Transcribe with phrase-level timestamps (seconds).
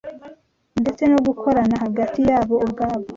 [0.81, 3.05] ndetse no gukorana hagati yabo ubwabo